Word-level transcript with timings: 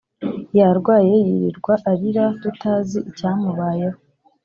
Yarwaye 0.59 1.13
yirirwa 1.25 1.73
arira 1.91 2.25
tutazi 2.41 2.99
icyamubayeho 3.09 3.99